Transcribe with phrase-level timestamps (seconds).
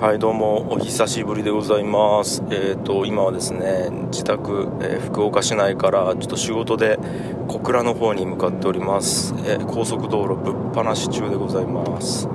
[0.00, 2.42] はいどうもお久しぶりでございます。
[2.48, 6.98] えっ、ー、と今はですね自宅、えー、福岡市内からちょっと仕事で
[7.48, 12.30] 小倉の方に向かっております、えー、高速道路ぶっ放し中でございます。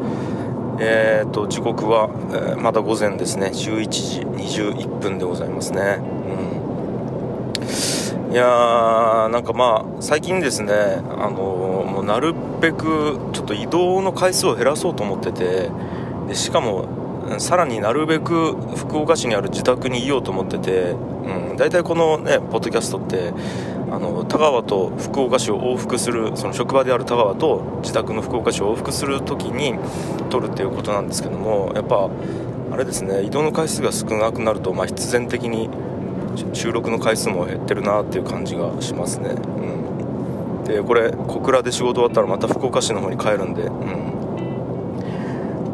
[0.79, 2.11] えっ、と時刻は、
[2.55, 3.47] えまだ午前ですね。
[3.47, 4.21] 11時
[4.75, 5.97] 21分でございますね。
[8.27, 8.31] うん。
[8.31, 10.71] いやーなんかまあ最近ですね
[11.17, 15.71] あのもうなるべくちょっと移動の回数を減らそうと思ってて
[16.27, 17.04] でしかも
[17.39, 23.33] さらになるべく福岡市にある自宅にいようと思ってて、うん、大体このねポッドキャストって
[23.91, 29.75] あの田川と福岡市を往復するその職場である田川と自宅の福岡市を往復する時に
[30.29, 32.09] 撮るっていうことなんですけどもやっぱ
[32.71, 35.69] あれですね移動の回数が少なくなると、まあ、必然的に
[36.53, 44.14] 収録の回数も減ってるなっていう感じがしますね、うん、でこれ小倉で仕事終わったらまた福岡市の方に帰るんで、うん。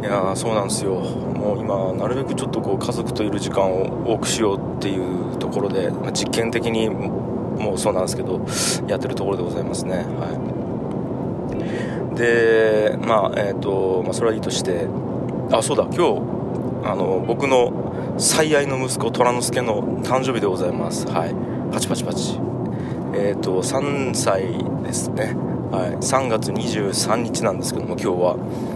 [0.01, 0.95] いやそうなんですよ。
[0.95, 8.41] もう今なるべくちょっとこう家族といる時間を多くしようっていうところで、まあ、実験的にもうそうなんですけど
[8.87, 9.97] やってるところでございますね。
[9.97, 10.27] は
[12.13, 12.15] い。
[12.17, 14.87] でまあえっ、ー、と、まあ、それはいいとして
[15.51, 16.21] あそうだ今日
[16.83, 21.07] あの僕の最愛の息子虎之助の誕生日でございます。
[21.07, 21.35] はい。
[21.71, 22.39] パチパチパチ。
[23.13, 24.47] えっ、ー、と3歳
[24.83, 25.35] ですね。
[25.71, 25.95] はい。
[25.97, 28.70] 3月23日なんですけども今日は。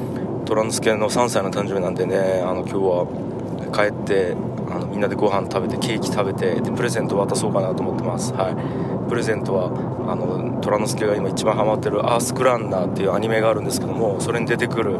[0.46, 4.36] 虎之助の3歳の誕生日なんでねあの今日は帰って
[4.70, 8.34] あのみんなでご飯食べてケーキ食べてでプレゼント渡そうかなと思ってます。
[8.34, 8.86] はい。
[9.10, 9.70] プレゼントは
[10.08, 14.98] あの虎之助が今一番ハマってる「アースクランナー」っていうアニメがあるんですけどもそれに出てくる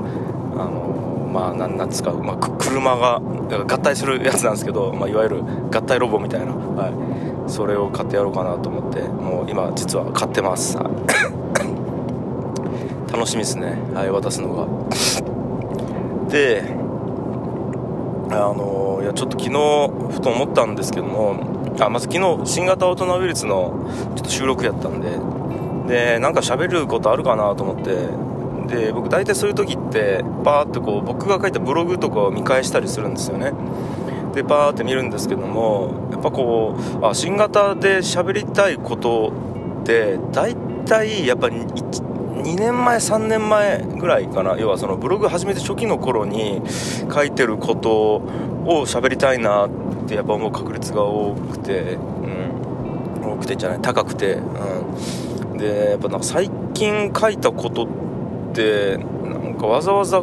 [0.58, 3.22] あのまあなんなんですか、まあ、車が
[3.68, 6.90] 合体するやつなんですけど、まあ、いわゆる合体ロボみたいな、は
[7.48, 10.78] い、それを買ってやろうかなと思ってもう今実は買ってます。
[13.12, 13.78] 楽しみですね。
[13.94, 14.68] はい渡すのが。
[18.32, 21.36] あのいやちょっと昨日ふと思ったんですけども
[21.80, 25.10] あまず昨日新型オトナウイルスのちょっと収録やったんで
[25.88, 28.10] でなんか喋ることあるかなと思って
[28.68, 33.54] で僕大体そういう時ってバーってこう僕が書いたブログとかを見返したりするんですよね。
[34.34, 39.32] でバーって見るんですけどもやっぱこうあ新型で喋りたいこと
[39.82, 41.50] って大体やっぱ
[42.46, 44.56] 2年前3年前ぐらいかな。
[44.58, 46.62] 要はそのブログ始めて初期の頃に
[47.12, 49.70] 書いてることを喋りたいなっ
[50.08, 51.98] てやっぱ思う確率が多くて、
[53.22, 58.05] うん、多くてじゃない高くて、うん、でやっぱなんか最近書いたことって
[58.64, 60.22] なんかわざわざあ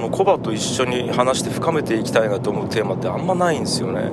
[0.00, 4.10] のコバと一緒に話して深めていきたいなと思うテーマってあんまないんですよね。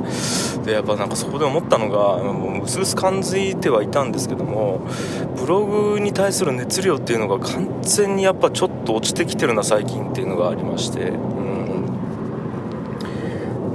[0.66, 4.82] でやっぱなんかそこで思ったのがもう薄々感じてはいたんですけども
[5.38, 11.86] ブログに対する熱量っていうのが完全にやっぱちょっと落ちてきてるな最近っていうのがありましてうん。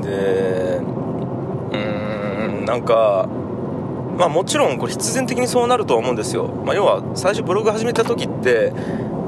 [0.02, 0.80] で
[1.72, 3.28] うんなんか
[4.18, 8.72] まあもちろんこれ必然的にそうなるとは思うんですよ、まあ、要は最初ブログ始めた時って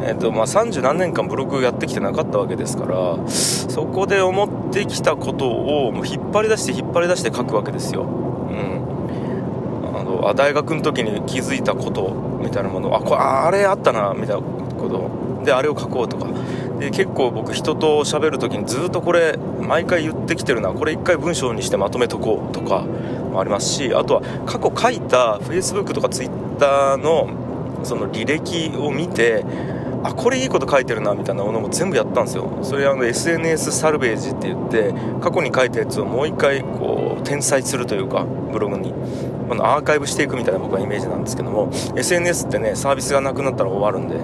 [0.07, 8.07] えーとまあ、30何年間ブログやってきてなかったわけですからそこで思ってきたことをもう引っ張り出して引っ張り出して書くわけですよ、う
[8.53, 12.95] ん、あのあ大学の時に気づいたことみたいなもの。
[12.95, 15.45] あこれあれあったなみたいなこと。
[15.45, 16.29] であれを書こうとか。
[16.79, 20.71] で結構僕人と喋る時にずっとこれ毎回言ってきてるな。
[20.71, 27.29] これ一回文章にしてまとめとこうとかもありますしあとは過去書いた Facebook とか Twitter の
[27.83, 29.45] その履歴を見て
[30.05, 32.59] あこれいいこと書いてるなみたいなものも全部やったんですよ。
[32.63, 38.95] それあの SNS サルベージって言って過去に書いたやつをもう一回こう転載するというかブログに。
[39.51, 44.17] あのアーカイブしていくみたいな僕はイメージなんですけども SNS ってねサービスがなくなったら終わるんで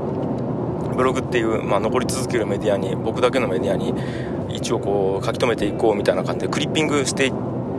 [0.97, 3.95] ブログっていう、まあ、残り続けるメディアに僕だけのメディアに
[4.55, 7.33] 一応こう書き留めていこうみたいな感じでクリッピングしていっ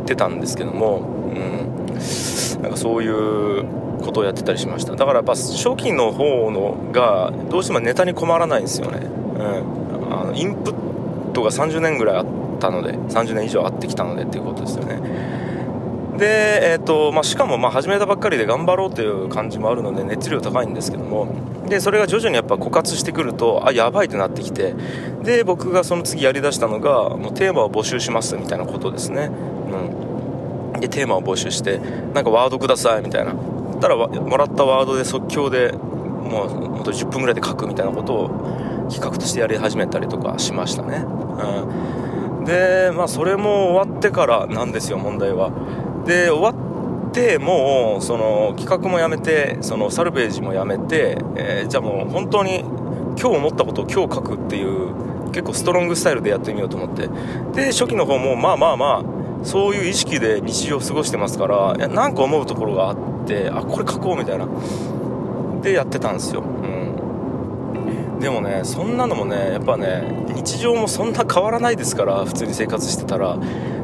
[0.05, 3.65] てたんですけども、うん、なんかそういう
[4.01, 4.95] ことをやってたりしました。
[4.95, 12.25] だからやっぱ初期の方のがどうしてもネタに困らないんですよね、うん、あのインプットが30年ぐらいあっ
[12.59, 14.99] たので30年以上あってきたのでっていうことですよね。
[16.17, 21.27] で、えーとまあ、しかもまあ始めたばっかりで頑張ろうという感じもあるので熱量高いんですけども。
[21.67, 24.75] でそれが徐々にやっぱ枯渇してくるとあやばいってなってきて。
[25.23, 29.29] で僕がその次やりだしたのがもうテーマを募集しますみたいなことですね、
[30.73, 31.79] うん、でテーマを募集して
[32.13, 33.33] なんかワードくださいみたいな。
[33.81, 45.51] ったらもらったワードで即興でもう本当10分ぐらいで書くみたいなことを企画としてやり始めたりとかしましたね、うん、でまあそれも終わってからなんですよ問題は。
[46.05, 57.07] で終わってもうその企画もやめてそのサルベージもやめて、えー、じゃあもう本当に今日思ったことを今日書くっていう結構ストロングスタイルでやってみようと思って。
[57.53, 64.47] で初期の方もまあまあまあそういう意識で日常を過ごしてますからいやなんか思うところがあってあこれ書こうみたいな。
[65.61, 73.37] でやってたんですよ、うん、でもねそんなのもねやっぱね日常もそんな変わらないですから普通に生活してたら。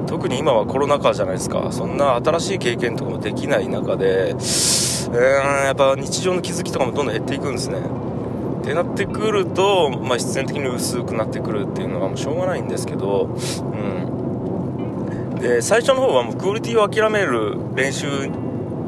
[0.07, 1.67] 特に今はコロナ禍じゃないですか。
[1.71, 5.13] そんな新しい経験とかもできない中でうん
[5.65, 7.79] やっぱ日常の気づきとかもどんどん減っていくんですね。
[8.61, 14.16] ってなってくると、まあ、必然的に薄くなってくるっていうのはもうしょうがないんですけど、うん、
[15.39, 18.07] で最初の方はもうクオリティを諦める練習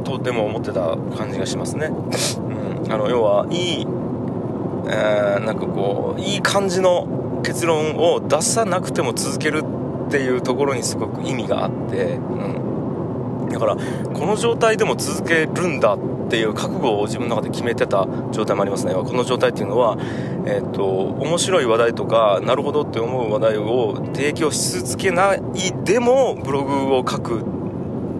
[0.03, 9.63] とでも思ってた感じがしますね、うん、あの要はいい、えー、なんかこういい感じの結論を出さなくても続ける
[10.07, 13.49] っていうところにすごく意味があって、うん。
[13.49, 13.81] だからこ
[14.25, 18.93] の状態でも続けるんだってっていう覚悟を自分の中で決めてた状態もありますね。
[18.93, 19.97] この状態っていうのは、
[20.45, 25.41] えーと、面白い話題とかなるほどって思う話題を提供し続けない
[25.83, 27.43] でもブログを書く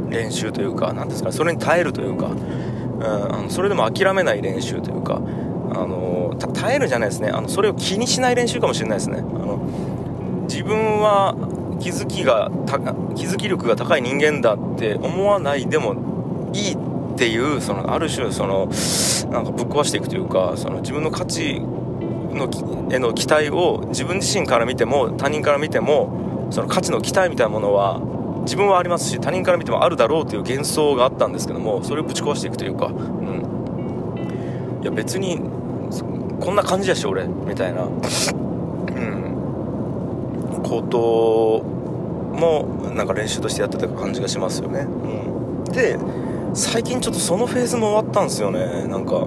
[0.10, 5.22] 練習というか何ですかそれに耐えるというか、うん、あのそれでも諦めない練習というか
[5.72, 7.30] あの耐えるじゃないですね。
[7.30, 9.20] あのそれを気にしない練習かもしれないですね。
[9.20, 9.60] あの
[10.50, 11.36] 自分は
[11.80, 12.50] 気づきが
[13.16, 16.89] 気づき力が高い人間だって思わないでもいい
[17.20, 18.70] っていうそのある種その
[19.30, 22.50] なんかぶっ壊していくというかその自分の価値の
[22.94, 28.00] への期待を自分自身から見ても他人から見てもその価値の期待みたいなものは
[28.44, 33.44] 自分はありますし他人から見てもあるだろうという幻想があったんですけどもそれをぶち壊していくというか、うん、
[34.82, 35.42] いや別に
[36.40, 37.84] こんな感じやし俺みたいな。
[37.84, 39.36] うん。
[40.64, 41.64] こと
[42.40, 44.86] もなんか練習としてやってた感じがしますよね、う
[45.62, 45.98] ん、で
[46.54, 48.86] 最近ちょっとそのフェーズも終わったんですよね。
[48.88, 49.26] なんかも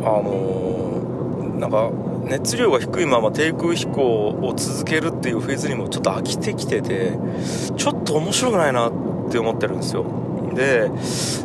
[0.00, 1.90] うあのー、なんか
[2.24, 7.18] 熱量が低いまま低空飛行を続けるっていうフェーズにもちょっと飽きてきてて
[7.76, 8.92] ちょっと面白くないなっ
[9.30, 10.04] て思ってるんですよ。
[10.54, 10.88] で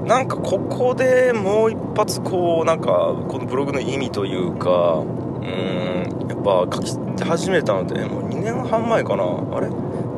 [0.06, 5.04] なんかここでもう一発こうなんかこのブログの意味というか
[5.42, 9.24] うんやっぱ書き始めたのでもう2年半前かな？
[9.24, 9.68] あれ？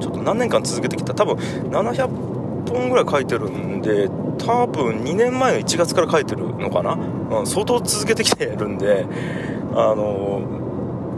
[0.01, 1.13] ちょっと何年間続けてきた？
[1.13, 2.30] 多分700
[2.65, 9.05] 本ぐらい書いてるんで多分2年前の1月から書いてるのかな、うん、相当続けてきてるんで
[9.73, 10.41] あの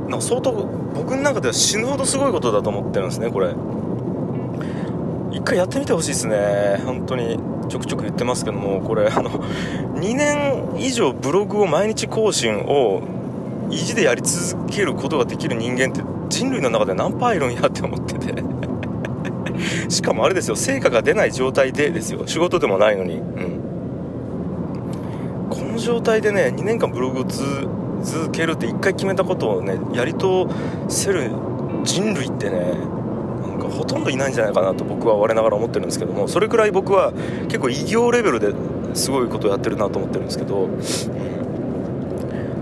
[0.09, 0.51] なんか相当
[0.93, 3.53] 僕の中では死ぬほどすごいことだと思ってるんですねこれ。
[5.31, 6.81] 一回やってみてほしいですね。
[6.85, 13.01] 本当にちょくちょく言ってますけどもこれあの2年以上ブログを毎日更新を
[13.71, 18.43] 意地でやり続けることができる人間って人類の中で何パーいるんやって思ってて。
[19.89, 22.23] しかもあれですよ成果が出ない状態でですよ。
[22.25, 23.17] 仕事でもないのに。
[23.17, 23.63] うん。
[25.49, 30.45] この状態でね2年間ブログを続けるって1回決めたことをねやり通
[30.87, 31.29] せる
[31.83, 32.73] 人類ってね
[33.47, 37.13] なんかほとんどいないんじゃないかなと僕は我ながら思ってるんですけどもそれくらい僕は
[37.43, 38.53] 結構偉業レベルで
[38.95, 40.69] すごいことをやってるなと思ってるんですけど、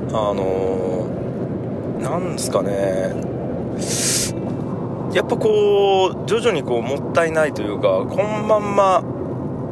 [0.10, 3.14] あのー、なんですかね
[5.14, 9.04] やっぱこう徐々にこうもったいないというかこのまんま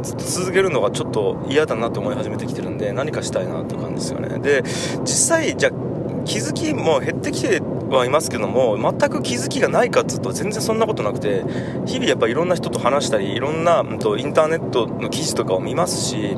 [0.03, 4.39] 続けるのがちょっと嫌だなと思い始めてきてるんで何かしたいなって感じですよね。
[4.39, 4.63] で
[5.01, 5.71] 実際じゃ
[6.25, 11.44] 気づきも減ってきてはいますけども全く気づきがないかっつうと全然そんなことなくて
[11.85, 16.35] 日々やっぱいろんな人と話したりいろんな、うんと、インターネットの記事とかを見ますし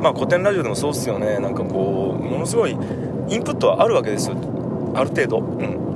[0.00, 1.38] まあ古典ラジオでもそうっすよね。
[1.38, 4.36] なんかこうものすごいインプットはあるわけですよ。
[4.94, 5.38] ある程度。
[5.40, 5.93] うん。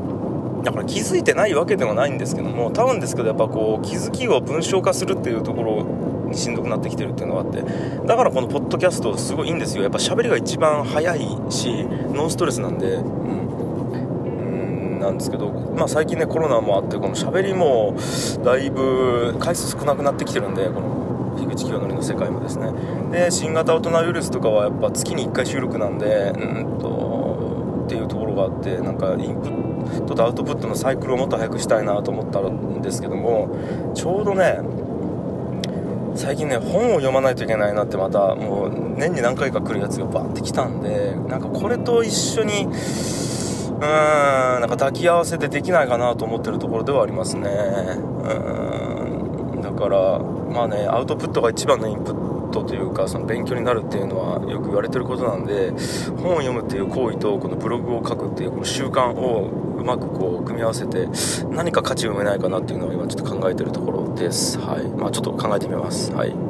[0.63, 7.63] だから気づいてないわけではないんですけども多分ですけどやっぱこう気づきを文章化するっていうところにしんどくなってきてるっていうのがあって
[8.07, 9.83] だからこのポッドキャストすごいいいんですよ。
[9.83, 17.97] やっぱ喋りが一番早いしノンストレスなんでうんなんですけど、まあ、最近ねコロナもあってこの喋りも
[18.45, 22.73] だいぶ回数少なくなってきてるんでこの樋口清則の世界もですね。
[23.13, 34.59] で新型大人ウイルスとかはやっぱ月に1回収録なんでうんとっていうところがあってなんかインプットちょっとアウトプットのサイクルをもっと早くしたいなと思ったんですけどもちょうどね
[36.15, 47.49] 最近ね本を読まないといけないなってまたもう年に何回か来るやつがバッてきたんでなんかこれと一緒にうーんなんか抱き合わせてできないかなと思ってるところではありますね。
[47.49, 55.71] うんだからまあねアウトプットが一番のインプットトというかその勉強になるっていうのはよく言われてることなんで
[56.17, 61.09] 本を読むっていう行為とこのブログを書くっていうこの習慣をうまくこう組み合わせて
[61.51, 64.59] 何か価値を埋めないかなっていうのを今ちょっと考えてるところです。
[64.59, 64.89] はい。
[64.89, 66.13] まあちょっと考えてみます。
[66.13, 66.48] はい。